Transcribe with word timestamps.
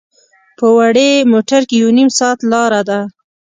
په 0.57 0.67
وړې 0.77 1.09
موټر 1.31 1.61
کې 1.69 1.75
یو 1.81 1.89
نیم 1.97 2.09
ساعت 2.19 2.39
لاره 2.51 2.81
ده. 2.89 2.99